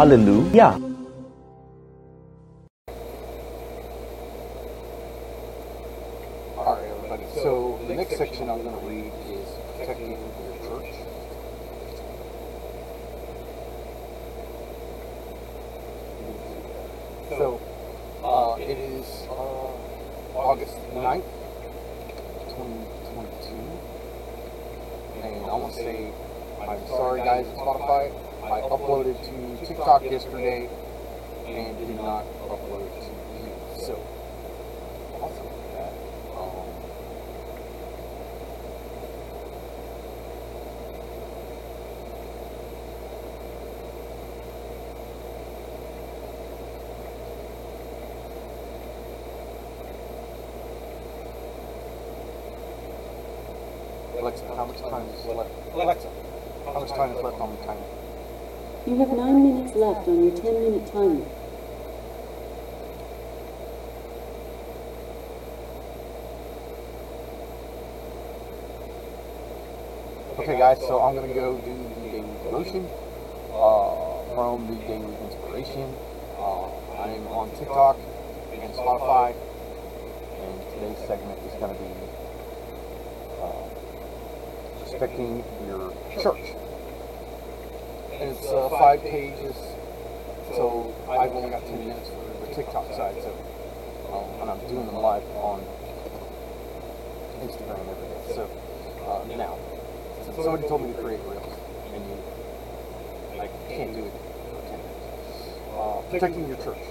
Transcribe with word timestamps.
Hallelujah. 0.00 0.80
So 7.34 7.78
the 7.86 7.94
next 7.96 8.16
section 8.16 8.48
I'm 8.48 8.62
going 8.62 8.80
to 8.80 8.86
read 8.86 9.12
is 9.28 9.46
protecting 9.76 10.12
your 10.12 10.56
church. 10.64 10.94
So 17.28 17.60
uh, 18.24 18.56
it 18.58 18.78
is 18.78 19.04
uh, 19.28 19.68
August 20.34 20.78
9th, 20.94 21.28
2022. 22.48 23.52
And 25.24 25.44
I 25.44 25.54
want 25.54 25.74
to 25.74 25.78
say 25.78 26.10
I'm 26.62 26.86
sorry, 26.86 27.20
guys, 27.20 27.46
at 27.46 27.54
Spotify. 27.54 28.29
I 28.44 28.60
uploaded 28.62 29.16
to 29.24 29.66
TikTok 29.66 30.02
yesterday 30.04 30.68
and 31.46 31.78
did 31.78 31.96
not 31.96 32.24
upload 32.48 32.88
to 32.98 33.06
you. 33.38 33.52
So. 33.84 33.94
Um, 36.36 36.70
Alexa, 54.18 54.46
how 54.54 54.64
much 54.66 54.80
time 54.80 55.06
is 55.08 55.24
left? 55.26 55.50
Alexa, 55.72 56.08
how 56.66 56.80
much 56.80 56.90
time 56.90 57.10
is 57.16 57.22
left 57.22 57.40
on 57.40 57.56
the 57.56 57.64
timer? 57.64 58.09
You 58.86 58.96
have 58.96 59.10
nine 59.10 59.42
minutes 59.42 59.76
left 59.76 60.08
on 60.08 60.24
your 60.24 60.34
10 60.34 60.54
minute 60.54 60.90
timer. 60.90 61.26
Okay, 70.38 70.58
guys, 70.58 70.78
so 70.78 71.02
I'm 71.02 71.14
going 71.14 71.28
to 71.28 71.34
go 71.34 71.58
do 71.58 71.76
the 71.76 72.08
daily 72.08 72.32
devotion 72.42 72.88
uh, 73.52 74.34
from 74.34 74.66
the 74.66 74.76
daily 74.86 75.14
inspiration. 75.26 75.94
Uh, 76.38 76.72
I'm 76.96 77.26
on 77.28 77.50
TikTok 77.58 77.98
and 78.54 78.72
Spotify, 78.72 79.34
and 80.40 80.70
today's 80.72 81.06
segment 81.06 81.38
is 81.46 81.52
going 81.60 81.76
to 81.76 81.80
be 81.82 81.92
uh, 83.42 83.68
respecting 84.82 85.44
your 85.68 85.92
church. 86.18 86.56
And 88.20 88.36
it's 88.36 88.48
uh, 88.48 88.68
five 88.68 89.00
pages, 89.00 89.56
so 90.52 90.94
I've 91.08 91.32
only 91.32 91.48
got 91.48 91.64
10 91.64 91.78
minutes 91.78 92.10
for 92.10 92.46
the 92.46 92.54
TikTok 92.54 92.92
side, 92.92 93.14
so 93.22 93.32
um, 94.12 94.42
and 94.42 94.50
I'm 94.50 94.60
doing 94.68 94.84
them 94.84 94.96
live 94.96 95.24
on 95.36 95.64
Instagram 97.40 97.80
every 97.80 98.08
day. 98.12 98.34
So 98.34 98.44
uh, 99.08 99.24
now, 99.36 99.56
since 100.22 100.36
somebody 100.36 100.68
told 100.68 100.82
me 100.82 100.92
to 100.92 100.98
create 101.00 101.20
reels, 101.24 101.58
and 101.94 102.04
you, 102.04 103.40
I 103.40 103.48
can't 103.72 103.94
do 103.94 104.04
it 104.04 104.12
for 104.12 104.60
10 104.68 104.78
minutes. 104.78 105.72
Uh, 105.72 106.02
protecting 106.10 106.46
your 106.46 106.58
church. 106.58 106.84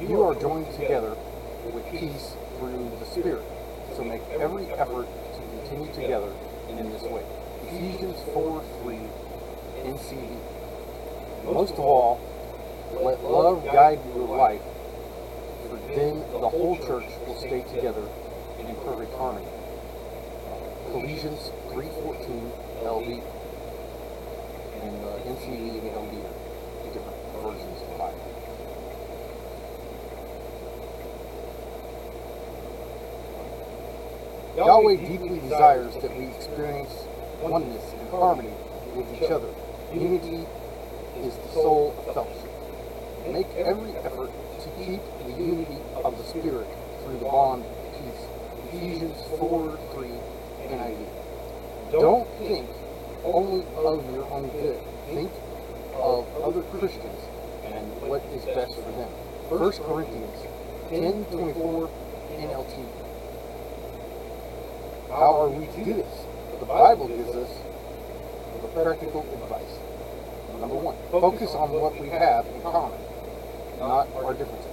You 0.00 0.22
are 0.22 0.34
joined 0.34 0.74
together 0.74 1.14
with 1.72 1.86
peace 1.92 2.34
through 2.58 2.90
the 2.98 3.06
Spirit. 3.06 3.44
So 3.94 4.02
make 4.02 4.22
every 4.40 4.66
effort 4.72 5.06
to 5.06 5.40
continue 5.62 5.94
together 5.94 6.32
in 6.68 6.90
this 6.90 7.02
way. 7.02 7.22
Ephesians 7.62 8.18
4 8.34 8.64
3 8.82 8.98
NCV. 9.84 10.53
Most 11.44 11.74
of 11.74 11.80
all, 11.80 12.20
let 13.00 13.22
love 13.22 13.64
guide 13.66 14.00
your 14.14 14.26
life, 14.26 14.62
for 15.68 15.76
then 15.94 16.20
the 16.32 16.48
whole 16.48 16.76
church 16.78 17.04
will 17.26 17.36
stay 17.36 17.62
together 17.74 18.08
in 18.58 18.74
perfect 18.76 19.12
harmony. 19.14 19.46
Ephesians 20.94 21.50
3.14 21.68 22.50
LB 22.84 23.22
and 24.80 25.04
uh, 25.04 25.08
NCV 25.26 25.80
and 25.80 25.90
LB 25.90 26.12
are 26.24 26.92
different 26.92 27.18
versions 27.42 27.82
of 27.82 27.88
the 27.90 27.98
Bible. 27.98 28.34
Yahweh 34.56 34.96
deeply 34.96 35.40
desires 35.40 35.94
that 36.00 36.16
we 36.16 36.26
experience 36.26 37.04
oneness 37.42 37.92
and 37.92 38.08
harmony 38.10 38.54
with 38.94 39.12
each 39.14 39.30
other. 39.30 39.48
Unity 39.92 40.46
is 41.22 41.34
the 41.36 41.48
soul 41.52 41.94
of 41.98 42.14
fellowship. 42.14 42.50
Make 43.32 43.48
every 43.56 43.92
effort 44.04 44.30
to 44.62 44.68
keep 44.78 45.00
the 45.26 45.32
unity 45.32 45.78
of 46.02 46.16
the 46.18 46.24
Spirit 46.24 46.66
through 47.02 47.18
the 47.18 47.24
bond 47.24 47.64
of 47.64 47.92
peace. 47.92 48.26
Ephesians 48.68 49.16
4 49.38 49.78
3 49.94 50.08
NIV. 50.68 51.06
Don't 51.92 52.28
think 52.38 52.68
only 53.24 53.64
of 53.76 54.04
your 54.12 54.24
own 54.30 54.48
good. 54.50 54.80
Think 55.06 55.30
of 55.96 56.26
other 56.42 56.62
Christians 56.62 57.20
and 57.64 57.86
what 58.02 58.22
is 58.34 58.44
best 58.44 58.74
for 58.74 58.92
them. 58.92 59.08
1 59.48 59.72
Corinthians 59.72 60.46
10 60.90 61.24
24 61.26 61.90
NLT. 62.36 63.04
How 65.08 65.40
are 65.40 65.48
we 65.48 65.66
to 65.66 65.84
do 65.84 65.94
this? 65.94 66.26
The 66.60 66.66
Bible 66.66 67.08
gives 67.08 67.30
us 67.36 67.50
the 68.60 68.68
practical 68.68 69.22
advice. 69.42 69.78
Number 70.60 70.76
one, 70.76 70.96
focus 71.10 71.54
on 71.54 71.70
what 71.72 72.00
we 72.00 72.08
have 72.08 72.46
in 72.46 72.62
common, 72.62 72.98
not 73.78 74.08
our 74.16 74.34
differences. 74.34 74.70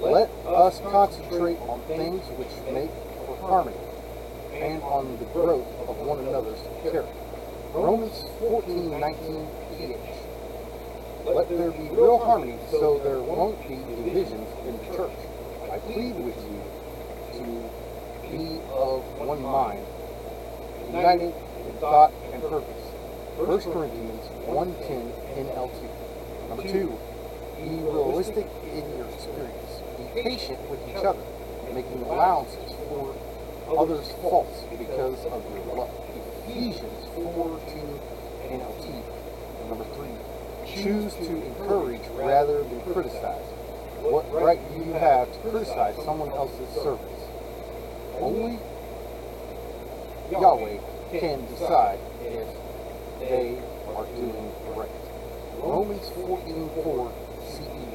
Let 0.00 0.30
us 0.46 0.80
concentrate 0.80 1.58
on 1.68 1.80
things 1.82 2.24
which 2.38 2.48
make 2.72 2.90
for 3.26 3.36
harmony 3.42 3.76
and 4.54 4.82
on 4.82 5.18
the 5.18 5.24
growth 5.26 5.68
of 5.88 5.96
one 5.98 6.20
another's 6.20 6.60
character. 6.82 7.06
Romans 7.74 8.24
14, 8.40 8.98
19 8.98 9.48
PH. 9.76 9.98
Let 11.26 11.48
there 11.48 11.70
be 11.70 11.88
real 11.90 12.18
harmony 12.18 12.58
so 12.70 12.98
there 13.04 13.20
won't 13.20 13.60
be 13.68 13.76
divisions 13.76 14.48
in 14.66 14.76
the 14.78 14.96
church. 14.96 15.18
I 15.70 15.78
plead 15.78 16.16
with 16.16 16.36
you 16.48 16.58
to 17.38 17.44
be 18.26 18.60
of 18.72 19.04
one 19.20 19.42
mind, 19.42 19.86
united 20.88 21.34
in 21.34 21.72
thought 21.78 22.12
and 22.32 22.42
purpose. 22.42 22.79
1 23.40 23.60
Corinthians 23.72 24.26
1.10 24.44 25.12
NLT. 25.48 26.48
Number 26.50 26.62
two, 26.62 26.92
be 27.56 27.70
realistic 27.88 28.46
in 28.68 28.84
your 28.98 29.06
experience. 29.08 29.80
Be 29.96 30.22
patient 30.22 30.60
with 30.68 30.80
each 30.86 31.02
other, 31.02 31.24
making 31.72 32.02
allowances 32.02 32.72
for 32.88 33.16
others' 33.78 34.12
faults 34.20 34.60
because 34.76 35.24
of 35.24 35.42
your 35.54 35.74
love. 35.74 35.90
Ephesians 36.48 37.06
4.2 37.16 37.98
NLT. 38.50 39.02
Number 39.70 39.84
three, 39.96 40.82
choose 40.82 41.14
to 41.14 41.42
encourage 41.42 42.06
rather 42.12 42.62
than 42.62 42.80
criticize. 42.92 43.46
What 44.04 44.30
right 44.32 44.60
do 44.68 44.84
you 44.84 44.92
have 44.92 45.32
to 45.32 45.38
criticize 45.48 45.96
someone 46.04 46.28
else's 46.28 46.68
service? 46.82 47.24
Only 48.20 48.58
Yahweh 50.30 50.78
can 51.18 51.46
decide 51.46 51.98
if 52.20 52.46
they 53.20 53.58
are 53.94 54.06
doing 54.16 54.52
right. 54.76 54.90
Romans 55.62 56.08
14:4 56.16 57.12
CEV. 57.52 57.92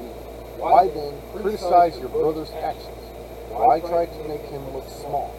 Why 0.58 0.88
then 0.88 1.14
criticize 1.34 1.98
your 2.00 2.10
brother's 2.10 2.52
actions? 2.52 3.02
Why 3.50 3.80
try 3.80 4.06
to 4.06 4.24
make 4.28 4.42
him 4.48 4.74
look 4.74 4.88
small? 4.90 5.34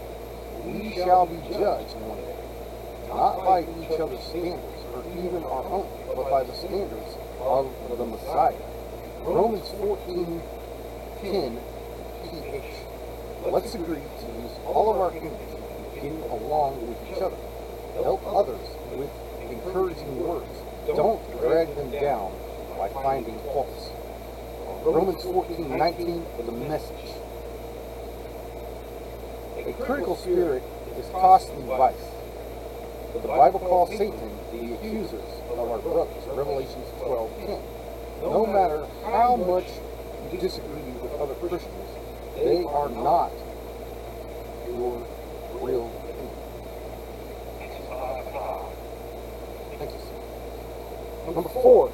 We 0.64 0.94
shall 0.94 1.26
be 1.26 1.36
judged 1.52 1.94
one 2.02 2.18
day. 2.18 2.32
not 3.08 3.38
by 3.44 3.60
each 3.62 3.98
other's 4.00 4.22
standards 4.24 4.82
or 4.92 5.02
even 5.16 5.44
our 5.44 5.64
own, 5.64 5.86
but 6.14 6.28
by 6.28 6.42
the 6.42 6.54
standards 6.54 7.16
of 7.40 7.70
the 7.96 8.04
Messiah. 8.04 8.54
Romans 9.22 9.68
14 9.78 10.42
10 11.22 11.58
ph. 12.24 12.64
Let's 13.46 13.74
agree 13.74 14.02
to 14.02 14.26
use 14.42 14.52
all 14.66 14.92
of 14.92 15.00
our 15.00 15.10
energy 15.10 15.56
getting 15.94 16.20
along 16.30 16.86
with 16.88 16.98
each 17.10 17.22
other. 17.22 17.36
Help 18.02 18.26
others 18.26 18.66
with 18.96 19.10
encouraging 19.66 20.26
words. 20.26 20.58
Don't 20.86 21.20
drag 21.40 21.74
them 21.76 21.90
down 21.90 22.32
by 22.78 22.88
finding 22.88 23.38
faults. 23.40 23.90
Romans 24.84 25.22
14 25.22 25.76
19 25.76 26.24
the 26.44 26.52
message. 26.52 27.10
A 29.56 29.72
critical 29.82 30.16
spirit 30.16 30.62
is 30.96 31.06
costly 31.10 31.62
vice. 31.66 31.94
But 33.12 33.22
the 33.22 33.28
Bible 33.28 33.58
calls 33.60 33.90
Satan 33.90 34.30
the 34.52 34.74
accusers 34.74 35.32
of 35.50 35.58
our 35.58 35.78
brothers. 35.78 36.24
Revelations 36.28 36.86
12:10. 37.00 37.62
No 38.22 38.46
matter 38.46 38.86
how 39.04 39.36
much 39.36 39.66
you 40.32 40.38
disagree 40.38 40.92
with 41.02 41.12
other 41.20 41.34
Christians, 41.34 41.90
they 42.36 42.62
are 42.62 42.88
not 42.88 43.32
your 44.68 45.06
real 45.60 45.90
enemy. 46.04 46.46
Thank 49.78 49.92
you, 49.92 49.98
sir. 49.98 50.14
Number 51.26 51.42
four, 51.48 51.92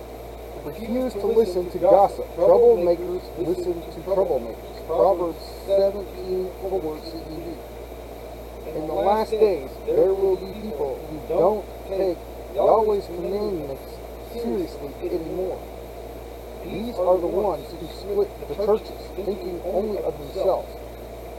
refuse 0.62 1.14
to 1.14 1.26
listen 1.26 1.70
to 1.70 1.79
gossip. 1.79 2.29
Troublemakers 2.37 3.23
listen 3.38 3.81
to 3.81 4.00
troublemakers. 4.00 4.87
Proverbs 4.87 5.43
17, 5.67 6.50
4 6.61 6.81
CEV. 7.00 7.56
In 8.76 8.87
the 8.87 8.93
last 8.93 9.31
days, 9.31 9.70
there 9.87 10.12
will 10.12 10.37
be 10.37 10.52
people 10.61 11.00
who 11.08 11.29
don't 11.29 11.64
take 11.88 12.19
Yahweh's 12.55 13.06
commandments 13.06 13.82
seriously 14.34 14.93
anymore. 15.00 15.61
These 16.64 16.94
are 16.96 17.19
the 17.19 17.26
ones 17.26 17.67
who 17.73 17.87
split 17.88 18.49
the 18.49 18.55
churches, 18.55 19.00
thinking 19.17 19.61
only 19.64 19.99
of 19.99 20.17
themselves. 20.19 20.69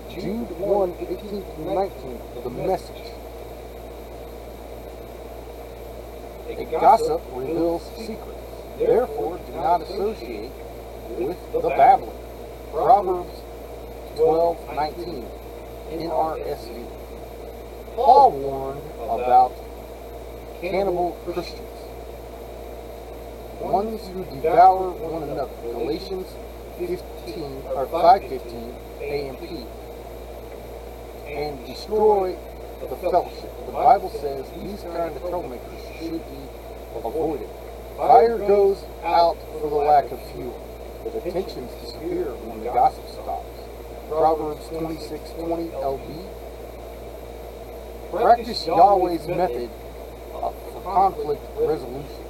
Jude 0.10 0.50
1, 0.60 0.96
18 1.00 1.18
to 1.18 1.62
19, 1.62 2.19
the 2.44 2.50
message. 2.50 3.13
A 6.25 6.42
gossip 6.71 7.21
reveals 7.33 7.83
secrets. 7.97 8.39
Therefore, 8.77 9.38
do 9.45 9.53
not 9.53 9.81
associate 9.81 10.51
with 11.17 11.38
the 11.51 11.69
babbler. 11.69 12.13
Proverbs 12.71 13.41
12, 14.15 14.75
19, 14.75 15.25
NRSV. 15.91 16.88
Paul 17.95 18.31
warned 18.31 18.81
about 19.09 19.53
cannibal 20.59 21.11
Christians, 21.25 21.59
ones 23.59 24.07
who 24.07 24.23
devour 24.25 24.89
one 24.89 25.23
another. 25.23 25.51
Galatians 25.61 26.27
15 26.79 27.63
or 27.75 27.85
5:15 27.85 28.73
AMP, 29.01 29.67
and 31.27 31.65
destroy 31.67 32.35
the 32.89 32.95
fellowship. 32.97 33.51
The 33.65 33.71
Bible 33.71 34.09
says 34.09 34.45
these 34.62 34.81
kind 34.81 35.15
of 35.15 35.21
troublemakers 35.24 36.00
should 36.00 36.12
be 36.12 36.41
avoided. 36.95 37.50
Fire 37.97 38.38
goes 38.38 38.83
out 39.03 39.38
for 39.59 39.69
the 39.69 39.75
lack 39.75 40.12
of 40.12 40.21
fuel. 40.31 40.59
The 41.03 41.31
tensions 41.31 41.71
disappear 41.81 42.25
when 42.47 42.59
the 42.59 42.71
gossip 42.71 43.07
stops. 43.09 43.59
Proverbs 44.09 44.65
26:20 44.69 45.69
LB. 45.71 46.07
Practice 48.12 48.65
Yahweh's 48.68 49.27
method 49.27 49.69
of 50.33 50.56
conflict 50.83 51.41
resolution. 51.59 52.24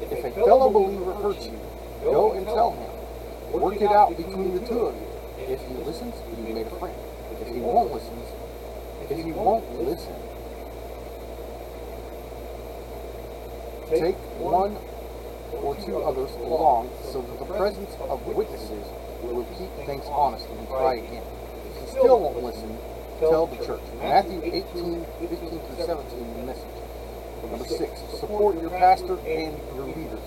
If 0.00 0.24
a 0.24 0.30
fellow 0.30 0.70
believer 0.70 1.12
hurts 1.14 1.46
you, 1.46 1.58
go 2.02 2.32
and 2.32 2.46
tell 2.46 2.72
him. 2.72 3.60
Work 3.60 3.80
it 3.80 3.90
out 3.90 4.16
between 4.16 4.54
the 4.54 4.66
two 4.66 4.86
of 4.86 4.94
you. 4.94 5.06
If 5.38 5.60
he 5.66 5.74
listens, 5.84 6.14
you 6.30 6.54
made 6.54 6.66
a 6.66 6.70
friend. 6.78 6.96
If 7.40 7.48
he 7.48 7.60
won't 7.60 7.92
listen, 7.92 8.18
if 9.10 9.24
he 9.24 9.32
won't 9.32 9.64
listen, 9.82 10.14
take 13.90 14.16
one 14.38 14.76
or 15.52 15.76
two 15.76 15.98
others 15.98 16.30
along 16.42 16.90
so 17.12 17.22
that 17.22 17.38
the 17.38 17.54
presence 17.54 17.94
of 18.00 18.26
witnesses 18.26 18.84
will 19.22 19.44
keep 19.58 19.70
things 19.86 20.04
honest 20.06 20.46
and 20.48 20.68
try 20.68 20.94
again. 20.94 21.22
If 21.70 21.82
he 21.82 21.90
still 21.90 22.20
won't 22.20 22.42
listen, 22.42 22.76
tell 23.20 23.46
the 23.46 23.64
church. 23.64 23.82
Matthew 24.00 24.40
18, 24.42 25.06
15 25.20 25.38
through 25.38 25.86
17, 25.86 26.36
the 26.36 26.44
message. 26.44 26.64
Number 27.50 27.64
six, 27.64 28.00
support 28.18 28.60
your 28.60 28.70
pastor 28.70 29.18
and 29.20 29.56
your 29.74 29.86
leaders. 29.86 30.26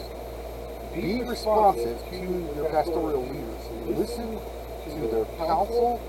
Be 0.96 1.22
responsive 1.22 2.00
to 2.10 2.52
your 2.56 2.70
pastoral 2.70 3.22
leaders. 3.28 3.98
Listen 3.98 4.40
to 4.86 5.08
their 5.08 5.26
counsel. 5.38 6.02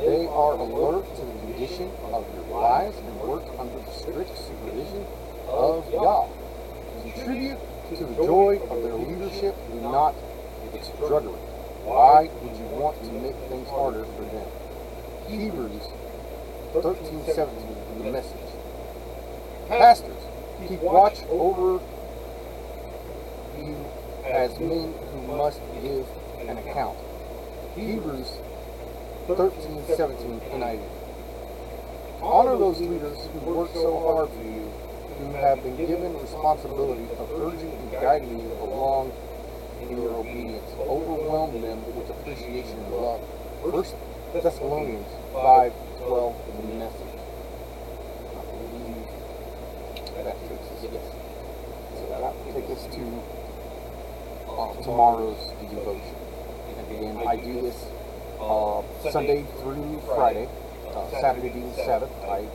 They 0.00 0.26
are 0.26 0.54
alert 0.54 1.04
of 2.12 2.26
your 2.34 2.60
lives 2.60 2.96
and 2.98 3.20
work 3.20 3.44
under 3.58 3.78
the 3.78 3.92
strict 3.92 4.36
supervision 4.36 5.06
of 5.48 5.90
Yah. 5.92 6.26
Contribute 7.02 7.58
to 7.88 8.04
the 8.04 8.14
joy 8.14 8.60
of 8.70 8.82
their 8.82 8.94
leadership. 8.94 9.54
Do 9.70 9.80
not 9.80 10.14
its 10.74 10.88
drudgery. 10.98 11.32
Why 11.84 12.30
would 12.42 12.56
you 12.56 12.64
want 12.78 13.02
to 13.04 13.12
make 13.12 13.36
things 13.48 13.68
harder 13.68 14.04
for 14.04 14.22
them? 14.22 14.48
Hebrews 15.28 15.82
13, 16.72 17.24
17, 17.34 18.04
the 18.04 18.12
message. 18.12 18.38
Pastors, 19.68 20.22
keep 20.68 20.80
watch 20.80 21.22
over 21.28 21.82
you 23.58 23.76
as 24.24 24.58
men 24.58 24.94
who 25.12 25.36
must 25.36 25.60
give 25.82 26.06
an 26.48 26.56
account. 26.56 26.96
Hebrews 27.74 28.38
13, 29.26 29.84
17, 29.96 30.40
NIV. 30.40 31.01
Honor 32.22 32.56
those 32.56 32.80
leaders 32.80 33.18
who 33.32 33.38
worked 33.50 33.74
so 33.74 33.98
hard 33.98 34.30
for 34.30 34.44
you, 34.44 34.70
who 35.18 35.32
have 35.34 35.60
been 35.62 35.76
given 35.76 36.14
responsibility 36.20 37.02
of 37.18 37.28
urging 37.40 37.72
and 37.72 37.92
guiding 37.92 38.38
you 38.38 38.52
along 38.62 39.12
in 39.82 39.90
your 40.00 40.14
obedience. 40.14 40.70
Overwhelm 40.78 41.60
them 41.60 41.84
with 41.96 42.08
appreciation 42.10 42.78
and 42.78 42.92
love. 42.94 43.20
First 43.62 43.96
Thessalonians 44.32 45.06
5, 45.32 45.72
12, 45.98 46.36
the 46.56 46.74
message. 46.78 47.18
I 48.38 48.42
believe 48.54 49.06
that 50.24 50.36
takes 50.48 50.68
us, 50.70 50.82
yes. 50.92 51.04
So 51.98 52.06
that 52.08 52.22
will 52.22 52.54
take 52.54 52.70
us 52.70 52.86
to 52.94 53.02
uh, 54.48 54.82
tomorrow's 54.82 55.50
devotion. 55.60 56.16
And 56.68 56.86
again, 56.96 57.28
I 57.28 57.36
do 57.36 57.62
this 57.62 57.84
uh, 58.40 58.82
Sunday 59.10 59.44
through 59.60 60.00
Friday. 60.06 60.48
Uh, 60.94 61.10
Saturday 61.20 61.48
being 61.48 61.72
Sabbath, 61.74 62.10
I 62.24 62.46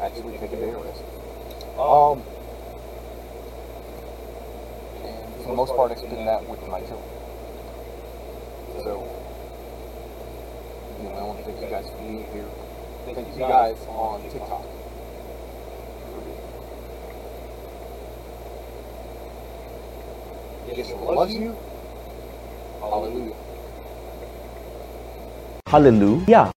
actually 0.00 0.36
take 0.38 0.52
a 0.52 0.56
day 0.56 0.70
of 0.70 0.84
rest. 0.84 1.02
Um, 1.78 2.22
and 5.04 5.34
for 5.42 5.48
the 5.50 5.54
most 5.54 5.76
part, 5.76 5.92
I 5.92 5.94
spend 5.94 6.26
that 6.26 6.48
with 6.48 6.60
my 6.66 6.80
children. 6.80 7.08
So, 8.82 9.06
you 10.98 11.04
know, 11.04 11.14
I 11.14 11.22
want 11.22 11.38
to 11.38 11.44
thank 11.44 11.60
you 11.60 11.68
guys 11.68 11.88
for 11.88 11.96
being 11.98 12.26
here. 12.32 12.48
Thank 13.04 13.28
you 13.28 13.38
guys 13.38 13.78
on 13.88 14.22
TikTok. 14.30 14.64
Yeshua 20.66 21.14
loves 21.14 21.34
you. 21.34 21.56
Hallelujah. 22.80 23.34
Hallelujah. 25.68 26.55